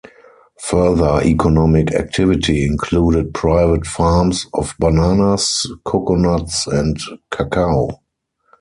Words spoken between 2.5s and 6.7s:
included private farms of bananas, coconuts,